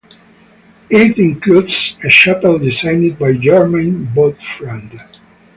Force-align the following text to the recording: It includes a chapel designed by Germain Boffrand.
It 0.89 1.19
includes 1.19 1.95
a 2.03 2.09
chapel 2.09 2.57
designed 2.57 3.19
by 3.19 3.33
Germain 3.33 4.07
Boffrand. 4.15 4.99